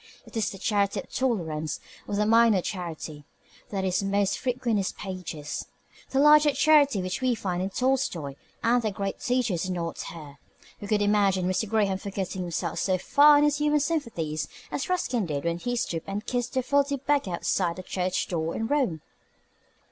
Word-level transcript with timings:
It 0.25 0.35
is 0.35 0.49
the 0.49 0.57
charity 0.57 0.99
of 0.99 1.13
tolerance, 1.13 1.79
or 2.07 2.15
the 2.15 2.25
minor 2.25 2.63
charity, 2.63 3.23
that 3.69 3.85
is 3.85 4.01
most 4.01 4.39
frequent 4.39 4.71
in 4.71 4.77
his 4.77 4.93
pages. 4.93 5.67
The 6.09 6.17
larger 6.19 6.53
charity 6.53 7.03
which 7.03 7.21
we 7.21 7.35
find 7.35 7.61
in 7.61 7.69
Tolstoi 7.69 8.33
and 8.63 8.81
the 8.81 8.89
great 8.89 9.19
teachers 9.19 9.65
is 9.65 9.69
not 9.69 10.01
here. 10.01 10.39
We 10.79 10.87
could 10.87 11.01
not 11.01 11.05
imagine 11.05 11.45
Mr. 11.47 11.69
Graham 11.69 11.99
forgetting 11.99 12.41
himself 12.41 12.79
so 12.79 12.97
far 12.97 13.37
in 13.37 13.43
his 13.43 13.59
human 13.59 13.79
sympathies 13.79 14.47
as 14.71 14.89
Ruskin 14.89 15.27
did 15.27 15.43
when 15.43 15.59
he 15.59 15.75
stooped 15.75 16.07
and 16.09 16.25
kissed 16.25 16.55
the 16.55 16.63
filthy 16.63 16.95
beggar 16.97 17.33
outside 17.33 17.75
the 17.75 17.83
church 17.83 18.27
door 18.27 18.55
in 18.55 18.65
Rome. 18.65 19.01